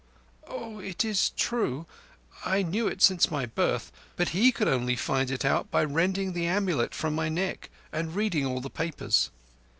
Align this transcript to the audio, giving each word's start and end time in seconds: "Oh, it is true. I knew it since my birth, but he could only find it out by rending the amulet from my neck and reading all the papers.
"Oh, 0.47 0.79
it 0.79 1.05
is 1.05 1.29
true. 1.37 1.85
I 2.43 2.63
knew 2.63 2.87
it 2.87 3.03
since 3.03 3.29
my 3.29 3.45
birth, 3.45 3.91
but 4.15 4.29
he 4.29 4.51
could 4.51 4.67
only 4.67 4.95
find 4.95 5.29
it 5.29 5.45
out 5.45 5.69
by 5.69 5.83
rending 5.83 6.33
the 6.33 6.47
amulet 6.47 6.95
from 6.95 7.13
my 7.13 7.29
neck 7.29 7.69
and 7.93 8.15
reading 8.15 8.43
all 8.47 8.61
the 8.61 8.71
papers. 8.71 9.29